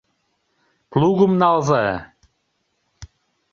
Плугым 0.91 1.33
налза. 1.41 1.85